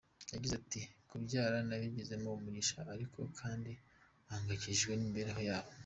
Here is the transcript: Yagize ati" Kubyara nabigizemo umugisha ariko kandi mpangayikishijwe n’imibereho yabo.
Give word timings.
Yagize 0.33 0.53
ati" 0.61 0.81
Kubyara 1.09 1.57
nabigizemo 1.67 2.29
umugisha 2.31 2.79
ariko 2.93 3.19
kandi 3.39 3.71
mpangayikishijwe 4.25 4.91
n’imibereho 4.95 5.41
yabo. 5.49 5.71